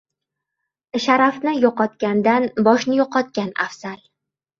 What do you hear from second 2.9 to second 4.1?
yo‘qotgan afzal.